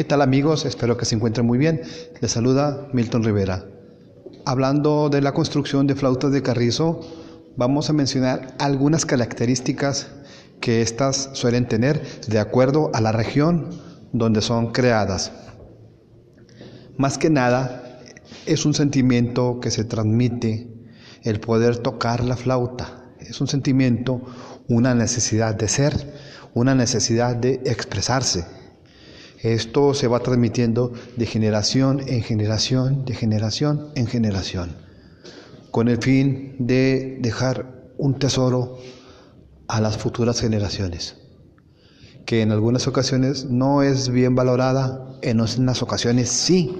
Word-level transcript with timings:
¿Qué 0.00 0.04
tal 0.04 0.22
amigos? 0.22 0.64
Espero 0.64 0.96
que 0.96 1.04
se 1.04 1.14
encuentren 1.14 1.46
muy 1.46 1.58
bien. 1.58 1.82
Les 2.22 2.30
saluda 2.30 2.88
Milton 2.94 3.22
Rivera. 3.22 3.66
Hablando 4.46 5.10
de 5.10 5.20
la 5.20 5.34
construcción 5.34 5.86
de 5.86 5.94
flautas 5.94 6.32
de 6.32 6.42
carrizo, 6.42 7.00
vamos 7.58 7.90
a 7.90 7.92
mencionar 7.92 8.54
algunas 8.58 9.04
características 9.04 10.08
que 10.58 10.80
éstas 10.80 11.28
suelen 11.34 11.68
tener 11.68 12.02
de 12.28 12.38
acuerdo 12.38 12.90
a 12.94 13.02
la 13.02 13.12
región 13.12 13.68
donde 14.14 14.40
son 14.40 14.72
creadas. 14.72 15.32
Más 16.96 17.18
que 17.18 17.28
nada, 17.28 18.00
es 18.46 18.64
un 18.64 18.72
sentimiento 18.72 19.60
que 19.60 19.70
se 19.70 19.84
transmite 19.84 20.72
el 21.24 21.40
poder 21.40 21.76
tocar 21.76 22.24
la 22.24 22.38
flauta. 22.38 23.04
Es 23.18 23.38
un 23.42 23.48
sentimiento, 23.48 24.22
una 24.66 24.94
necesidad 24.94 25.54
de 25.56 25.68
ser, 25.68 26.14
una 26.54 26.74
necesidad 26.74 27.36
de 27.36 27.60
expresarse. 27.66 28.59
Esto 29.42 29.94
se 29.94 30.06
va 30.06 30.20
transmitiendo 30.20 30.92
de 31.16 31.24
generación 31.24 32.02
en 32.06 32.22
generación, 32.22 33.06
de 33.06 33.14
generación 33.14 33.88
en 33.94 34.06
generación, 34.06 34.76
con 35.70 35.88
el 35.88 35.96
fin 35.96 36.56
de 36.58 37.16
dejar 37.22 37.90
un 37.96 38.18
tesoro 38.18 38.76
a 39.66 39.80
las 39.80 39.96
futuras 39.96 40.42
generaciones, 40.42 41.16
que 42.26 42.42
en 42.42 42.52
algunas 42.52 42.86
ocasiones 42.86 43.46
no 43.46 43.82
es 43.82 44.10
bien 44.10 44.34
valorada, 44.34 45.18
en 45.22 45.40
otras 45.40 45.82
ocasiones 45.82 46.28
sí, 46.28 46.78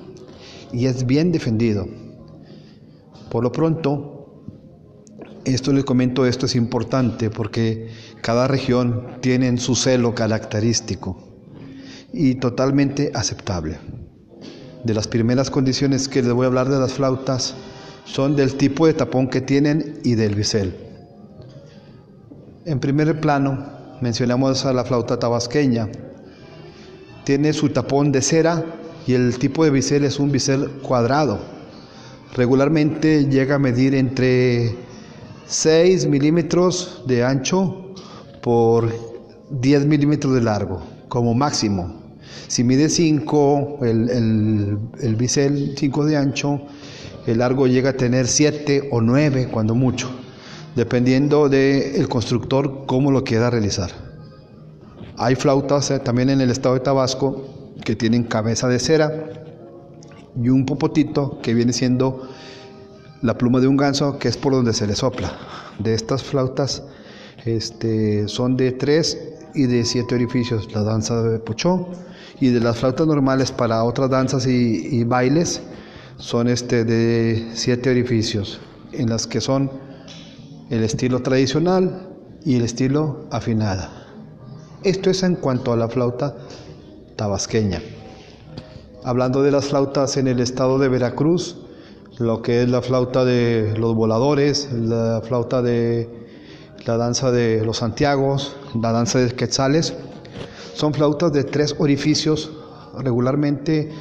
y 0.70 0.84
es 0.84 1.06
bien 1.06 1.32
defendido. 1.32 1.88
Por 3.30 3.42
lo 3.42 3.52
pronto, 3.52 4.44
esto 5.46 5.72
les 5.72 5.84
comento, 5.84 6.26
esto 6.26 6.44
es 6.44 6.56
importante 6.56 7.30
porque 7.30 7.88
cada 8.20 8.46
región 8.48 9.16
tiene 9.22 9.56
su 9.56 9.74
celo 9.74 10.14
característico 10.14 11.29
y 12.12 12.36
totalmente 12.36 13.10
aceptable. 13.14 13.78
De 14.84 14.94
las 14.94 15.08
primeras 15.08 15.50
condiciones 15.50 16.08
que 16.08 16.22
les 16.22 16.32
voy 16.32 16.44
a 16.44 16.48
hablar 16.48 16.68
de 16.68 16.78
las 16.78 16.94
flautas 16.94 17.54
son 18.04 18.34
del 18.34 18.54
tipo 18.54 18.86
de 18.86 18.94
tapón 18.94 19.28
que 19.28 19.40
tienen 19.40 20.00
y 20.04 20.14
del 20.14 20.34
bisel. 20.34 20.74
En 22.64 22.80
primer 22.80 23.20
plano 23.20 23.98
mencionamos 24.00 24.64
a 24.64 24.72
la 24.72 24.84
flauta 24.84 25.18
tabasqueña. 25.18 25.88
Tiene 27.24 27.52
su 27.52 27.68
tapón 27.68 28.10
de 28.12 28.22
cera 28.22 28.64
y 29.06 29.14
el 29.14 29.38
tipo 29.38 29.64
de 29.64 29.70
bisel 29.70 30.04
es 30.04 30.18
un 30.18 30.32
bisel 30.32 30.68
cuadrado. 30.82 31.38
Regularmente 32.34 33.26
llega 33.26 33.56
a 33.56 33.58
medir 33.58 33.94
entre 33.94 34.74
6 35.46 36.06
milímetros 36.06 37.02
de 37.06 37.24
ancho 37.24 37.92
por 38.40 38.88
10 39.50 39.86
milímetros 39.86 40.34
de 40.34 40.40
largo, 40.40 40.82
como 41.08 41.34
máximo. 41.34 41.99
Si 42.48 42.64
mide 42.64 42.88
5, 42.88 43.78
el, 43.82 44.78
el, 45.00 45.16
bisel 45.16 45.74
5 45.76 46.06
de 46.06 46.16
ancho, 46.16 46.60
el 47.26 47.38
largo 47.38 47.66
llega 47.66 47.90
a 47.90 47.92
tener 47.92 48.26
7 48.26 48.88
o 48.90 49.00
9 49.00 49.48
cuando 49.50 49.74
mucho, 49.74 50.10
dependiendo 50.74 51.48
del 51.48 52.08
constructor 52.08 52.86
cómo 52.86 53.10
lo 53.10 53.24
quiera 53.24 53.50
realizar. 53.50 53.90
Hay 55.16 55.34
flautas 55.34 55.90
eh, 55.90 55.98
también 55.98 56.30
en 56.30 56.40
el 56.40 56.50
estado 56.50 56.74
de 56.74 56.80
Tabasco 56.80 57.74
que 57.84 57.94
tienen 57.94 58.24
cabeza 58.24 58.68
de 58.68 58.78
cera 58.78 59.44
y 60.40 60.48
un 60.48 60.64
popotito 60.64 61.40
que 61.42 61.54
viene 61.54 61.72
siendo 61.72 62.28
la 63.22 63.36
pluma 63.36 63.60
de 63.60 63.66
un 63.66 63.76
ganso 63.76 64.18
que 64.18 64.28
es 64.28 64.36
por 64.36 64.52
donde 64.52 64.72
se 64.72 64.86
le 64.86 64.96
sopla. 64.96 65.36
De 65.78 65.94
estas 65.94 66.22
flautas 66.22 66.82
este, 67.44 68.28
son 68.28 68.56
de 68.56 68.72
3 68.72 69.39
y 69.54 69.66
de 69.66 69.84
7 69.84 70.14
orificios, 70.14 70.72
la 70.72 70.82
danza 70.82 71.22
de 71.22 71.38
Pochó 71.38 71.88
y 72.40 72.48
de 72.48 72.60
las 72.60 72.78
flautas 72.78 73.06
normales 73.06 73.52
para 73.52 73.84
otras 73.84 74.10
danzas 74.10 74.46
y, 74.46 75.04
bailes 75.04 75.62
son 76.16 76.48
este 76.48 76.84
de 76.84 77.50
siete 77.54 77.90
orificios, 77.90 78.60
en 78.92 79.08
las 79.08 79.26
que 79.26 79.40
son 79.40 79.70
el 80.70 80.82
estilo 80.82 81.20
tradicional 81.20 82.08
y 82.44 82.56
el 82.56 82.62
estilo 82.64 83.26
afinada. 83.30 83.90
Esto 84.82 85.10
es 85.10 85.22
en 85.22 85.36
cuanto 85.36 85.72
a 85.72 85.76
la 85.76 85.88
flauta 85.88 86.36
tabasqueña. 87.16 87.82
Hablando 89.04 89.42
de 89.42 89.50
las 89.50 89.66
flautas 89.66 90.16
en 90.16 90.28
el 90.28 90.40
estado 90.40 90.78
de 90.78 90.88
Veracruz, 90.88 91.56
lo 92.18 92.42
que 92.42 92.62
es 92.62 92.68
la 92.68 92.82
flauta 92.82 93.24
de 93.24 93.74
los 93.78 93.94
voladores, 93.94 94.70
la 94.72 95.22
flauta 95.24 95.62
de 95.62 96.19
la 96.86 96.96
danza 96.96 97.30
de 97.30 97.64
los 97.64 97.78
Santiagos, 97.78 98.56
la 98.80 98.92
danza 98.92 99.18
de 99.18 99.30
Quetzales, 99.30 99.94
son 100.74 100.94
flautas 100.94 101.32
de 101.32 101.44
tres 101.44 101.74
orificios, 101.78 102.50
regularmente 102.98 103.92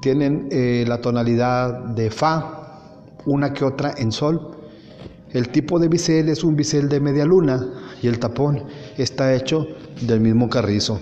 tienen 0.00 0.48
eh, 0.50 0.84
la 0.86 1.00
tonalidad 1.00 1.72
de 1.94 2.10
Fa, 2.10 2.80
una 3.24 3.52
que 3.52 3.64
otra 3.64 3.94
en 3.96 4.12
Sol. 4.12 4.52
El 5.30 5.48
tipo 5.50 5.78
de 5.78 5.88
bisel 5.88 6.28
es 6.28 6.44
un 6.44 6.56
bisel 6.56 6.88
de 6.88 7.00
media 7.00 7.24
luna 7.24 7.64
y 8.02 8.08
el 8.08 8.18
tapón 8.18 8.64
está 8.96 9.34
hecho 9.34 9.66
del 10.00 10.20
mismo 10.20 10.48
carrizo. 10.48 10.98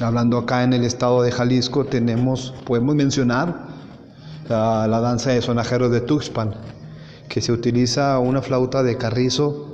Hablando 0.00 0.38
acá 0.38 0.64
en 0.64 0.72
el 0.72 0.84
estado 0.84 1.22
de 1.22 1.30
Jalisco, 1.30 1.84
tenemos, 1.84 2.54
podemos 2.64 2.94
mencionar 2.94 3.68
la, 4.48 4.86
la 4.86 5.00
danza 5.00 5.30
de 5.30 5.42
sonajeros 5.42 5.90
de 5.90 6.00
Tuxpan, 6.00 6.54
que 7.28 7.40
se 7.40 7.52
utiliza 7.52 8.18
una 8.18 8.42
flauta 8.42 8.82
de 8.82 8.96
carrizo 8.96 9.71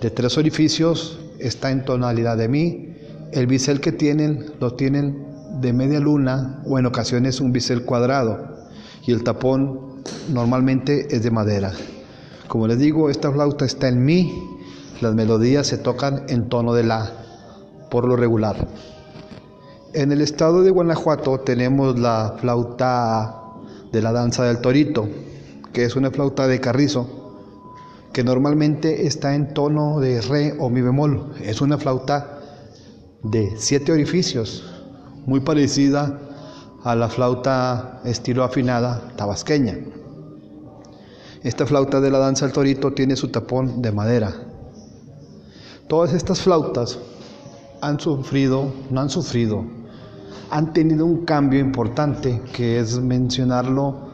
de 0.00 0.10
tres 0.10 0.38
orificios, 0.38 1.18
está 1.38 1.70
en 1.70 1.84
tonalidad 1.84 2.36
de 2.36 2.48
Mi, 2.48 2.94
el 3.32 3.46
bisel 3.46 3.80
que 3.80 3.92
tienen 3.92 4.52
lo 4.60 4.74
tienen 4.74 5.26
de 5.60 5.72
media 5.72 6.00
luna 6.00 6.62
o 6.66 6.78
en 6.78 6.86
ocasiones 6.86 7.40
un 7.40 7.52
bisel 7.52 7.84
cuadrado 7.84 8.56
y 9.06 9.12
el 9.12 9.24
tapón 9.24 10.02
normalmente 10.32 11.14
es 11.14 11.22
de 11.22 11.30
madera. 11.30 11.72
Como 12.46 12.66
les 12.66 12.78
digo, 12.78 13.10
esta 13.10 13.32
flauta 13.32 13.64
está 13.64 13.88
en 13.88 14.04
mi, 14.04 14.32
las 15.00 15.14
melodías 15.14 15.66
se 15.66 15.78
tocan 15.78 16.24
en 16.28 16.48
tono 16.48 16.74
de 16.74 16.84
la, 16.84 17.12
por 17.90 18.06
lo 18.06 18.16
regular. 18.16 18.68
En 19.94 20.12
el 20.12 20.20
estado 20.20 20.62
de 20.62 20.70
Guanajuato 20.70 21.40
tenemos 21.40 21.98
la 21.98 22.36
flauta 22.38 23.34
de 23.92 24.02
la 24.02 24.12
danza 24.12 24.44
del 24.44 24.60
torito, 24.60 25.08
que 25.72 25.84
es 25.84 25.96
una 25.96 26.10
flauta 26.10 26.46
de 26.46 26.60
carrizo, 26.60 27.17
que 28.12 28.24
normalmente 28.24 29.06
está 29.06 29.34
en 29.34 29.54
tono 29.54 30.00
de 30.00 30.20
re 30.20 30.54
o 30.58 30.70
mi 30.70 30.80
bemol. 30.80 31.32
Es 31.42 31.60
una 31.60 31.78
flauta 31.78 32.40
de 33.22 33.54
siete 33.56 33.92
orificios, 33.92 34.64
muy 35.26 35.40
parecida 35.40 36.20
a 36.84 36.94
la 36.94 37.08
flauta 37.08 38.00
estilo 38.04 38.44
afinada 38.44 39.12
tabasqueña. 39.16 39.76
Esta 41.42 41.66
flauta 41.66 42.00
de 42.00 42.10
la 42.10 42.18
danza 42.18 42.46
del 42.46 42.54
torito 42.54 42.92
tiene 42.92 43.16
su 43.16 43.28
tapón 43.28 43.82
de 43.82 43.92
madera. 43.92 44.32
Todas 45.86 46.12
estas 46.12 46.40
flautas 46.40 46.98
han 47.80 48.00
sufrido, 48.00 48.72
no 48.90 49.00
han 49.00 49.10
sufrido, 49.10 49.64
han 50.50 50.72
tenido 50.72 51.04
un 51.04 51.24
cambio 51.24 51.60
importante 51.60 52.42
que 52.52 52.80
es 52.80 52.98
mencionarlo 52.98 54.08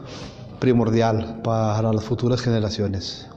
primordial 0.59 1.41
para 1.43 1.91
las 1.91 2.03
futuras 2.03 2.41
generaciones. 2.41 3.27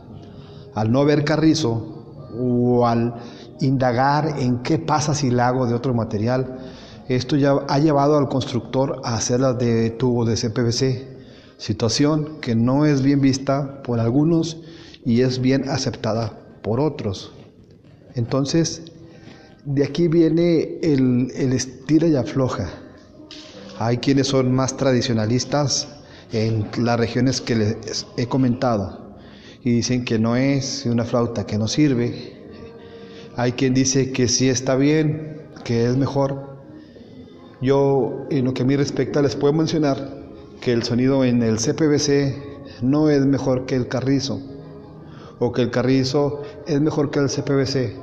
Al 0.75 0.93
no 0.93 1.01
haber 1.01 1.25
carrizo 1.25 1.99
o 2.39 2.87
al 2.87 3.15
indagar 3.61 4.37
en 4.39 4.63
qué 4.63 4.79
pasa 4.79 5.15
si 5.15 5.31
la 5.31 5.49
hago 5.49 5.67
de 5.67 5.75
otro 5.75 5.95
material. 5.95 6.59
Esto 7.09 7.37
ya 7.37 7.53
ha 7.69 7.79
llevado 7.79 8.19
al 8.19 8.29
constructor 8.29 9.01
a 9.05 9.15
hacerla 9.15 9.55
de 9.55 9.91
tubo 9.91 10.25
de 10.25 10.37
CPVC, 10.37 11.09
situación 11.57 12.41
que 12.41 12.55
no 12.55 12.85
es 12.85 13.03
bien 13.03 13.21
vista 13.21 13.83
por 13.83 13.99
algunos 13.99 14.59
y 15.05 15.23
es 15.23 15.41
bien 15.41 15.69
aceptada 15.69 16.39
por 16.63 16.81
otros. 16.81 17.33
Entonces, 18.15 18.83
de 19.65 19.85
aquí 19.85 20.09
viene 20.09 20.79
el, 20.83 21.33
el 21.35 21.53
estira 21.53 22.07
y 22.07 22.17
afloja. 22.17 22.69
Hay 23.79 23.99
quienes 23.99 24.27
son 24.27 24.53
más 24.53 24.77
tradicionalistas 24.77 25.89
en 26.33 26.69
las 26.79 26.99
regiones 26.99 27.41
que 27.41 27.57
les 27.57 28.07
he 28.17 28.27
comentado 28.27 29.08
y 29.65 29.71
dicen 29.71 30.05
que 30.05 30.19
no 30.19 30.37
es 30.37 30.87
una 30.87 31.05
flauta 31.05 31.47
que 31.47 31.59
no 31.59 31.69
sirve, 31.69 32.39
hay 33.37 33.53
quien 33.53 33.75
dice 33.75 34.13
que 34.13 34.29
sí 34.29 34.49
está 34.49 34.75
bien, 34.77 35.43
que 35.65 35.87
es 35.87 35.97
mejor. 35.97 36.59
Yo, 37.61 38.27
en 38.31 38.45
lo 38.45 38.55
que 38.55 38.63
a 38.63 38.65
mí 38.65 38.77
respecta, 38.77 39.23
les 39.23 39.37
puedo 39.37 39.53
mencionar 39.53 40.27
que 40.61 40.73
el 40.73 40.83
sonido 40.83 41.25
en 41.25 41.43
el 41.43 41.59
CPVC 41.59 42.83
no 42.83 43.09
es 43.11 43.25
mejor 43.27 43.67
que 43.67 43.77
el 43.77 43.89
carrizo, 43.89 44.41
o 45.39 45.53
que 45.53 45.63
el 45.63 45.71
carrizo 45.71 46.43
es 46.67 46.81
mejor 46.81 47.11
que 47.11 47.21
el 47.21 47.29
CPVC. 47.29 47.95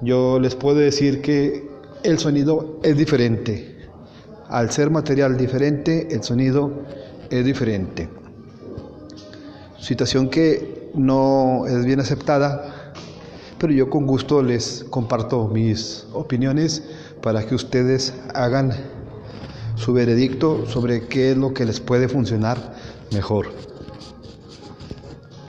Yo 0.00 0.38
les 0.40 0.54
puedo 0.54 0.78
decir 0.78 1.20
que 1.20 1.68
el 2.02 2.18
sonido 2.18 2.80
es 2.82 2.96
diferente. 2.96 3.76
Al 4.48 4.70
ser 4.70 4.90
material 4.90 5.36
diferente, 5.36 6.08
el 6.10 6.22
sonido 6.22 6.82
es 7.28 7.44
diferente. 7.44 8.08
Situación 9.80 10.28
que 10.28 10.90
no 10.94 11.66
es 11.66 11.84
bien 11.84 12.00
aceptada 12.00 12.90
pero 13.60 13.74
yo 13.74 13.90
con 13.90 14.06
gusto 14.06 14.42
les 14.42 14.86
comparto 14.88 15.46
mis 15.46 16.06
opiniones 16.14 16.82
para 17.20 17.46
que 17.46 17.54
ustedes 17.54 18.14
hagan 18.34 18.72
su 19.74 19.92
veredicto 19.92 20.64
sobre 20.66 21.06
qué 21.08 21.32
es 21.32 21.36
lo 21.36 21.52
que 21.52 21.66
les 21.66 21.78
puede 21.78 22.08
funcionar 22.08 22.74
mejor. 23.12 23.52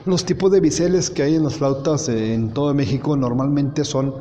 Los 0.04 0.26
tipos 0.26 0.52
de 0.52 0.60
biseles 0.60 1.08
que 1.08 1.22
hay 1.22 1.36
en 1.36 1.44
las 1.44 1.54
flautas 1.54 2.10
en 2.10 2.50
todo 2.50 2.74
México 2.74 3.16
normalmente 3.16 3.82
son 3.82 4.14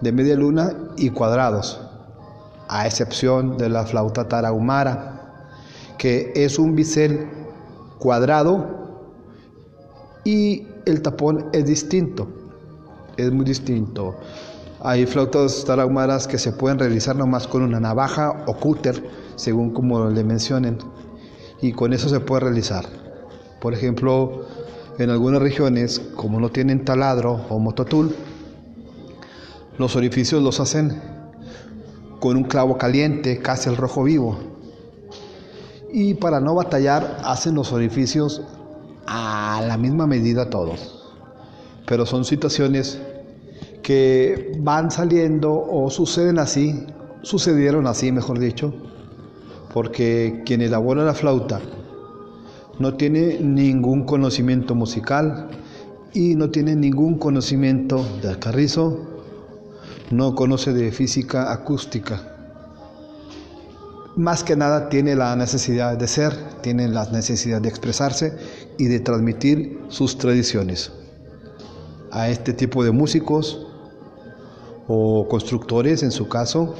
de 0.00 0.12
media 0.12 0.34
luna 0.34 0.72
y 0.96 1.10
cuadrados, 1.10 1.78
a 2.68 2.86
excepción 2.86 3.58
de 3.58 3.68
la 3.68 3.84
flauta 3.84 4.28
tarahumara, 4.28 5.50
que 5.98 6.32
es 6.34 6.58
un 6.58 6.74
bisel 6.74 7.28
cuadrado 7.98 8.75
y 10.26 10.66
el 10.86 11.02
tapón 11.02 11.50
es 11.52 11.66
distinto, 11.66 12.26
es 13.16 13.30
muy 13.30 13.44
distinto. 13.44 14.16
Hay 14.80 15.06
flautas 15.06 15.64
tarahumaras 15.64 16.26
que 16.26 16.36
se 16.36 16.50
pueden 16.50 16.80
realizar 16.80 17.14
nomás 17.14 17.46
con 17.46 17.62
una 17.62 17.78
navaja 17.78 18.42
o 18.46 18.56
cúter, 18.56 19.08
según 19.36 19.72
como 19.72 20.10
le 20.10 20.24
mencionen, 20.24 20.78
y 21.62 21.70
con 21.70 21.92
eso 21.92 22.08
se 22.08 22.18
puede 22.18 22.40
realizar. 22.40 22.84
Por 23.60 23.72
ejemplo, 23.72 24.46
en 24.98 25.10
algunas 25.10 25.40
regiones, 25.40 26.00
como 26.16 26.40
no 26.40 26.48
tienen 26.50 26.84
taladro 26.84 27.46
o 27.48 27.60
mototul, 27.60 28.12
los 29.78 29.94
orificios 29.94 30.42
los 30.42 30.58
hacen 30.58 31.00
con 32.18 32.36
un 32.36 32.44
clavo 32.44 32.78
caliente, 32.78 33.38
casi 33.38 33.68
el 33.68 33.76
rojo 33.76 34.02
vivo. 34.02 34.36
Y 35.92 36.14
para 36.14 36.40
no 36.40 36.56
batallar, 36.56 37.18
hacen 37.22 37.54
los 37.54 37.72
orificios 37.72 38.42
a 39.06 39.62
la 39.66 39.76
misma 39.76 40.06
medida 40.06 40.50
todos. 40.50 41.04
Pero 41.86 42.06
son 42.06 42.24
situaciones 42.24 43.00
que 43.82 44.52
van 44.58 44.90
saliendo 44.90 45.52
o 45.54 45.90
suceden 45.90 46.38
así, 46.38 46.86
sucedieron 47.22 47.86
así, 47.86 48.10
mejor 48.10 48.38
dicho, 48.38 48.74
porque 49.72 50.42
quien 50.44 50.60
elabora 50.60 51.04
la 51.04 51.14
flauta 51.14 51.60
no 52.78 52.94
tiene 52.94 53.38
ningún 53.40 54.04
conocimiento 54.04 54.74
musical 54.74 55.48
y 56.12 56.34
no 56.34 56.50
tiene 56.50 56.74
ningún 56.74 57.18
conocimiento 57.18 58.04
del 58.22 58.38
carrizo, 58.38 59.06
no 60.10 60.34
conoce 60.34 60.72
de 60.72 60.90
física 60.92 61.52
acústica. 61.52 62.35
Más 64.16 64.42
que 64.42 64.56
nada 64.56 64.88
tiene 64.88 65.14
la 65.14 65.36
necesidad 65.36 65.96
de 65.96 66.08
ser, 66.08 66.32
tiene 66.62 66.88
la 66.88 67.04
necesidad 67.10 67.60
de 67.60 67.68
expresarse 67.68 68.36
y 68.78 68.86
de 68.86 69.00
transmitir 69.00 69.78
sus 69.88 70.16
tradiciones. 70.16 70.90
A 72.10 72.30
este 72.30 72.54
tipo 72.54 72.82
de 72.82 72.92
músicos 72.92 73.66
o 74.88 75.28
constructores, 75.28 76.02
en 76.02 76.12
su 76.12 76.28
caso, 76.28 76.74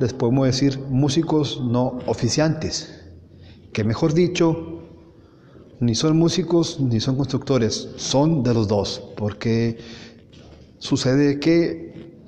les 0.00 0.14
podemos 0.14 0.46
decir 0.46 0.78
músicos 0.88 1.60
no 1.62 1.98
oficiantes 2.06 3.04
que 3.74 3.84
mejor 3.84 4.14
dicho, 4.14 4.80
ni 5.80 5.94
son 5.94 6.16
músicos 6.16 6.80
ni 6.80 7.00
son 7.00 7.16
constructores, 7.16 7.90
son 7.96 8.42
de 8.42 8.54
los 8.54 8.68
dos, 8.68 9.02
porque 9.16 9.78
sucede 10.78 11.40
que 11.40 12.22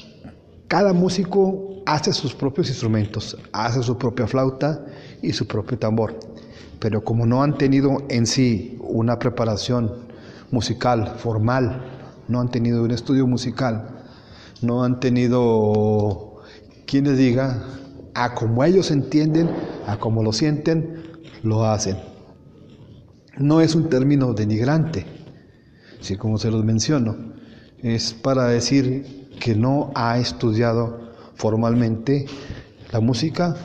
cada 0.68 0.92
músico 0.92 1.75
hace 1.86 2.12
sus 2.12 2.34
propios 2.34 2.68
instrumentos, 2.68 3.38
hace 3.52 3.82
su 3.82 3.96
propia 3.96 4.26
flauta 4.26 4.84
y 5.22 5.32
su 5.32 5.46
propio 5.46 5.78
tambor, 5.78 6.18
pero 6.80 7.02
como 7.02 7.24
no 7.24 7.42
han 7.42 7.56
tenido 7.56 7.98
en 8.08 8.26
sí 8.26 8.76
una 8.80 9.18
preparación 9.18 9.92
musical 10.50 11.14
formal, 11.18 11.82
no 12.28 12.40
han 12.40 12.50
tenido 12.50 12.82
un 12.82 12.90
estudio 12.90 13.26
musical, 13.26 14.04
no 14.62 14.82
han 14.82 14.98
tenido 15.00 16.42
quien 16.86 17.04
les 17.04 17.16
diga 17.16 17.62
a 18.14 18.34
como 18.34 18.64
ellos 18.64 18.90
entienden, 18.90 19.48
a 19.86 19.98
como 19.98 20.22
lo 20.22 20.32
sienten, 20.32 21.02
lo 21.42 21.64
hacen. 21.64 21.98
No 23.38 23.60
es 23.60 23.74
un 23.74 23.88
término 23.88 24.32
denigrante, 24.32 25.06
si 26.00 26.16
como 26.16 26.38
se 26.38 26.50
los 26.50 26.64
menciono, 26.64 27.34
es 27.82 28.12
para 28.14 28.46
decir 28.46 29.28
que 29.38 29.54
no 29.54 29.92
ha 29.94 30.18
estudiado 30.18 31.05
formalmente 31.36 32.26
la 32.92 33.00
música 33.00 33.56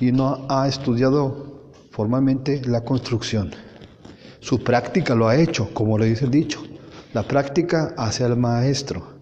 y 0.00 0.12
no 0.12 0.46
ha 0.48 0.68
estudiado 0.68 1.70
formalmente 1.90 2.62
la 2.66 2.82
construcción. 2.82 3.52
Su 4.40 4.62
práctica 4.64 5.14
lo 5.14 5.28
ha 5.28 5.36
hecho, 5.36 5.72
como 5.72 5.98
le 5.98 6.06
dice 6.06 6.24
el 6.24 6.32
dicho. 6.32 6.62
La 7.12 7.22
práctica 7.22 7.94
hace 7.96 8.24
al 8.24 8.36
maestro. 8.36 9.12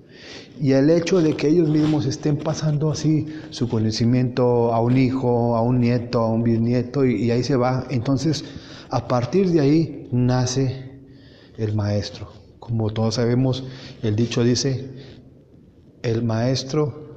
Y 0.58 0.72
el 0.72 0.90
hecho 0.90 1.20
de 1.20 1.36
que 1.36 1.48
ellos 1.48 1.68
mismos 1.68 2.06
estén 2.06 2.36
pasando 2.36 2.90
así 2.90 3.26
su 3.50 3.68
conocimiento 3.68 4.72
a 4.72 4.80
un 4.80 4.96
hijo, 4.96 5.56
a 5.56 5.62
un 5.62 5.80
nieto, 5.80 6.20
a 6.20 6.30
un 6.30 6.42
bisnieto, 6.42 7.04
y, 7.04 7.30
ahí 7.30 7.42
se 7.42 7.56
va. 7.56 7.86
Entonces, 7.90 8.44
a 8.90 9.08
partir 9.08 9.50
de 9.50 9.60
ahí 9.60 10.08
nace 10.12 11.00
el 11.56 11.74
maestro. 11.74 12.32
Como 12.58 12.90
todos 12.90 13.16
sabemos, 13.16 13.64
el 14.02 14.16
dicho 14.16 14.44
dice, 14.44 14.90
el 16.02 16.22
maestro 16.22 17.09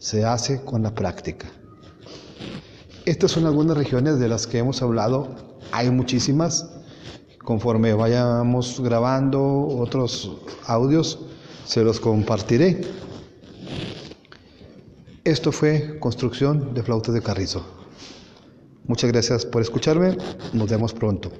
se 0.00 0.24
hace 0.24 0.62
con 0.64 0.82
la 0.82 0.94
práctica. 0.94 1.46
Estas 3.04 3.30
son 3.30 3.46
algunas 3.46 3.76
regiones 3.76 4.18
de 4.18 4.28
las 4.28 4.46
que 4.46 4.58
hemos 4.58 4.82
hablado. 4.82 5.36
Hay 5.72 5.90
muchísimas. 5.90 6.68
Conforme 7.44 7.92
vayamos 7.92 8.80
grabando 8.80 9.42
otros 9.42 10.32
audios, 10.66 11.18
se 11.64 11.84
los 11.84 12.00
compartiré. 12.00 12.80
Esto 15.24 15.52
fue 15.52 15.98
Construcción 16.00 16.72
de 16.72 16.82
Flautas 16.82 17.14
de 17.14 17.22
Carrizo. 17.22 17.64
Muchas 18.86 19.12
gracias 19.12 19.44
por 19.44 19.60
escucharme. 19.60 20.16
Nos 20.54 20.70
vemos 20.70 20.94
pronto. 20.94 21.30